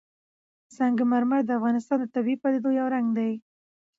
[0.75, 3.31] سنگ مرمر د افغانستان د طبیعي پدیدو یو رنګ دی.